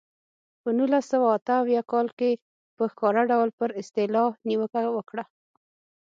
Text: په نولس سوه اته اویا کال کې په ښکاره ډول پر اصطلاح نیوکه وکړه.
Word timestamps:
په 0.61 0.69
نولس 0.77 1.05
سوه 1.13 1.27
اته 1.37 1.53
اویا 1.61 1.81
کال 1.91 2.07
کې 2.19 2.31
په 2.77 2.83
ښکاره 2.91 3.23
ډول 3.31 3.49
پر 3.59 3.69
اصطلاح 3.81 4.31
نیوکه 4.47 4.81
وکړه. 4.95 5.23